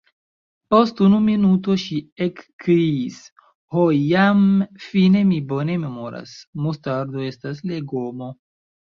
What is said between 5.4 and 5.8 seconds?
bone